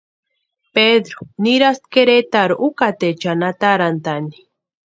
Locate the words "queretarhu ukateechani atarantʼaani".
1.97-4.33